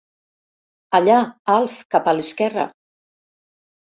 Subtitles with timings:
[0.99, 1.17] Allà,
[1.55, 2.65] Alf, cap a l'esquerra!